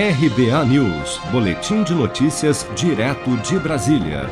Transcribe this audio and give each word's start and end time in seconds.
RBA 0.00 0.64
News, 0.66 1.18
Boletim 1.32 1.82
de 1.82 1.92
Notícias, 1.92 2.64
direto 2.76 3.36
de 3.38 3.58
Brasília. 3.58 4.30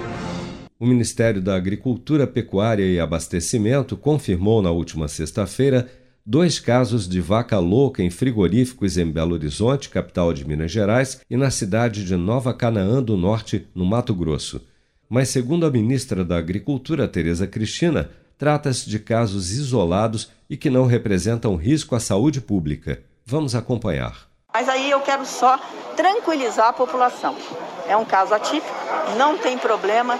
O 0.78 0.86
Ministério 0.86 1.42
da 1.42 1.56
Agricultura, 1.56 2.24
Pecuária 2.24 2.84
e 2.84 3.00
Abastecimento 3.00 3.96
confirmou 3.96 4.62
na 4.62 4.70
última 4.70 5.08
sexta-feira 5.08 5.88
dois 6.24 6.60
casos 6.60 7.08
de 7.08 7.20
vaca 7.20 7.58
louca 7.58 8.00
em 8.00 8.10
frigoríficos 8.10 8.96
em 8.96 9.10
Belo 9.10 9.34
Horizonte, 9.34 9.88
capital 9.88 10.32
de 10.32 10.46
Minas 10.46 10.70
Gerais, 10.70 11.20
e 11.28 11.36
na 11.36 11.50
cidade 11.50 12.04
de 12.04 12.14
Nova 12.14 12.54
Canaã 12.54 13.02
do 13.02 13.16
Norte, 13.16 13.66
no 13.74 13.84
Mato 13.84 14.14
Grosso. 14.14 14.60
Mas, 15.08 15.30
segundo 15.30 15.66
a 15.66 15.70
ministra 15.70 16.24
da 16.24 16.38
Agricultura, 16.38 17.08
Tereza 17.08 17.44
Cristina, 17.44 18.08
trata-se 18.38 18.88
de 18.88 19.00
casos 19.00 19.50
isolados 19.50 20.30
e 20.48 20.56
que 20.56 20.70
não 20.70 20.86
representam 20.86 21.56
risco 21.56 21.96
à 21.96 21.98
saúde 21.98 22.40
pública. 22.40 23.00
Vamos 23.26 23.56
acompanhar. 23.56 24.35
Mas 24.56 24.70
aí 24.70 24.90
eu 24.90 25.00
quero 25.02 25.26
só 25.26 25.58
tranquilizar 25.94 26.68
a 26.68 26.72
população. 26.72 27.36
É 27.86 27.94
um 27.94 28.06
caso 28.06 28.32
atípico, 28.32 28.74
não 29.18 29.36
tem 29.36 29.58
problema 29.58 30.18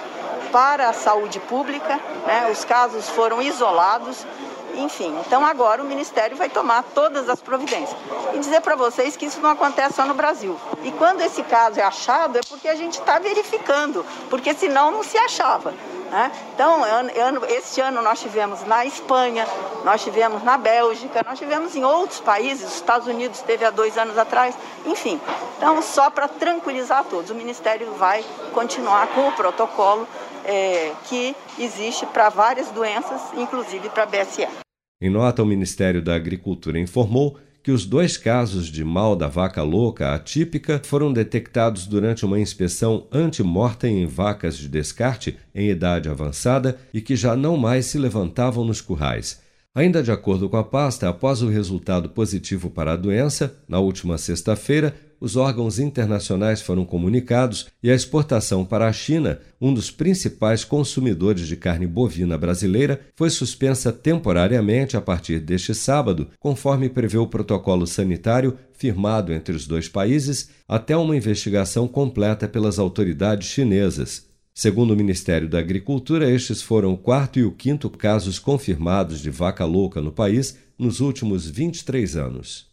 para 0.53 0.91
a 0.91 0.93
saúde 0.93 1.41
pública, 1.41 1.99
né? 2.27 2.51
os 2.53 2.63
casos 2.63 3.09
foram 3.09 3.41
isolados, 3.41 4.27
enfim. 4.77 5.15
Então 5.27 5.45
agora 5.45 5.83
o 5.83 5.87
Ministério 5.87 6.37
vai 6.37 6.49
tomar 6.49 6.83
todas 6.95 7.29
as 7.29 7.41
providências. 7.41 7.97
E 8.35 8.39
dizer 8.39 8.61
para 8.61 8.77
vocês 8.77 9.17
que 9.17 9.27
isso 9.27 9.41
não 9.41 9.51
acontece 9.51 9.97
só 9.97 10.05
no 10.05 10.15
Brasil. 10.15 10.59
E 10.83 10.93
quando 10.93 11.21
esse 11.21 11.43
caso 11.43 11.81
é 11.81 11.83
achado 11.83 12.39
é 12.39 12.41
porque 12.49 12.69
a 12.69 12.75
gente 12.75 12.99
está 12.99 13.19
verificando, 13.19 14.05
porque 14.29 14.55
senão 14.55 14.91
não 14.91 15.03
se 15.03 15.17
achava. 15.19 15.73
Né? 16.11 16.31
Então, 16.55 16.85
ano, 16.85 17.45
este 17.49 17.81
ano 17.81 18.01
nós 18.01 18.21
tivemos 18.21 18.65
na 18.65 18.85
Espanha, 18.85 19.47
nós 19.85 20.03
tivemos 20.03 20.43
na 20.43 20.57
Bélgica, 20.57 21.23
nós 21.27 21.39
tivemos 21.39 21.75
em 21.75 21.85
outros 21.85 22.21
países, 22.21 22.69
os 22.69 22.77
Estados 22.77 23.09
Unidos 23.09 23.41
teve 23.41 23.65
há 23.65 23.71
dois 23.71 23.99
anos 23.99 24.17
atrás, 24.17 24.55
enfim. 24.85 25.21
Então, 25.57 25.83
só 25.83 26.09
para 26.09 26.29
tranquilizar 26.29 27.05
todos, 27.05 27.31
o 27.31 27.35
Ministério 27.35 27.93
vai 27.95 28.25
continuar 28.53 29.09
com 29.09 29.29
o 29.29 29.33
protocolo 29.33 30.07
é, 30.45 30.93
que 31.05 31.35
existe 31.59 32.07
para 32.07 32.29
várias 32.29 32.69
doenças, 32.69 33.21
inclusive 33.35 33.89
para 33.89 34.07
BSE. 34.07 34.66
Em 34.99 35.11
nota, 35.11 35.43
o 35.43 35.47
Ministério 35.47 36.01
da 36.01 36.15
Agricultura 36.15 36.79
informou 36.79 37.39
que 37.63 37.71
os 37.71 37.85
dois 37.85 38.17
casos 38.17 38.69
de 38.69 38.83
mal 38.83 39.15
da 39.15 39.29
vaca 39.29 39.63
louca 39.63 40.15
atípica 40.15 40.81
foram 40.83 41.13
detectados 41.13 41.87
durante 41.87 42.25
uma 42.25 42.41
inspeção 42.41 43.07
antemortem 43.13 44.03
em 44.03 44.07
vacas 44.07 44.57
de 44.57 44.69
descarte 44.69 45.37
em 45.55 45.69
idade 45.69 46.09
avançada 46.09 46.79
e 46.95 47.03
que 47.03 47.15
já 47.15 47.37
não 47.37 47.59
mais 47.59 47.85
se 47.87 47.99
levantavam 47.99 48.65
nos 48.65 48.81
currais. 48.81 49.43
Ainda 49.77 50.03
de 50.03 50.11
acordo 50.11 50.49
com 50.49 50.57
a 50.57 50.65
pasta, 50.65 51.07
após 51.07 51.43
o 51.43 51.51
resultado 51.51 52.09
positivo 52.09 52.71
para 52.71 52.95
a 52.95 52.97
doença, 52.97 53.59
na 53.69 53.79
última 53.79 54.17
sexta-feira, 54.17 54.97
os 55.21 55.37
órgãos 55.37 55.79
internacionais 55.79 56.63
foram 56.63 56.83
comunicados 56.87 57.67
e 57.83 57.91
a 57.91 57.95
exportação 57.95 58.65
para 58.65 58.89
a 58.89 58.93
China, 58.95 59.39
um 59.61 59.75
dos 59.75 59.91
principais 59.91 60.65
consumidores 60.65 61.47
de 61.47 61.59
carne 61.59 61.87
bovina 61.87 62.39
brasileira, 62.39 63.03
foi 63.15 63.29
suspensa 63.29 63.93
temporariamente 63.93 64.97
a 64.97 65.01
partir 65.03 65.41
deste 65.41 65.75
sábado, 65.75 66.29
conforme 66.41 66.89
prevê 66.89 67.19
o 67.19 67.27
protocolo 67.27 67.87
sanitário 67.87 68.57
firmado 68.73 69.31
entre 69.31 69.55
os 69.55 69.67
dois 69.67 69.91
países, 69.91 70.49
até 70.67 70.97
uma 70.97 71.15
investigação 71.15 71.87
completa 71.87 72.49
pelas 72.49 72.79
autoridades 72.79 73.51
chinesas. 73.51 74.25
Segundo 74.59 74.95
o 74.95 74.97
Ministério 74.97 75.51
da 75.51 75.59
Agricultura, 75.59 76.31
estes 76.31 76.63
foram 76.63 76.95
o 76.95 76.97
quarto 76.97 77.39
e 77.39 77.45
o 77.45 77.53
quinto 77.53 77.91
casos 77.91 78.39
confirmados 78.39 79.21
de 79.21 79.29
vaca 79.29 79.67
louca 79.67 80.01
no 80.01 80.11
país 80.11 80.57
nos 80.79 81.01
últimos 81.01 81.47
23 81.47 82.17
anos. 82.17 82.67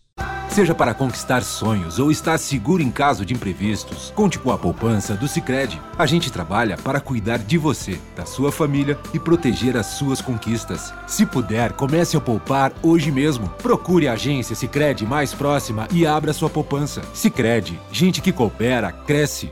Seja 0.47 0.73
para 0.73 0.93
conquistar 0.93 1.43
sonhos 1.43 1.99
ou 1.99 2.09
estar 2.09 2.37
seguro 2.37 2.81
em 2.81 2.89
caso 2.89 3.25
de 3.25 3.33
imprevistos, 3.33 4.13
conte 4.15 4.39
com 4.39 4.49
a 4.49 4.57
poupança 4.57 5.13
do 5.13 5.27
Sicredi. 5.27 5.77
A 5.97 6.05
gente 6.05 6.31
trabalha 6.31 6.77
para 6.77 7.01
cuidar 7.01 7.39
de 7.39 7.57
você, 7.57 7.99
da 8.15 8.25
sua 8.25 8.49
família 8.49 8.97
e 9.13 9.19
proteger 9.19 9.75
as 9.75 9.87
suas 9.87 10.21
conquistas. 10.21 10.93
Se 11.05 11.25
puder, 11.25 11.73
comece 11.73 12.15
a 12.15 12.21
poupar 12.21 12.71
hoje 12.81 13.11
mesmo. 13.11 13.49
Procure 13.61 14.07
a 14.07 14.13
agência 14.13 14.55
Sicredi 14.55 15.05
mais 15.05 15.33
próxima 15.33 15.85
e 15.91 16.07
abra 16.07 16.31
sua 16.31 16.49
poupança. 16.49 17.01
Sicredi, 17.13 17.77
gente 17.91 18.21
que 18.21 18.31
coopera 18.31 18.89
cresce 18.89 19.51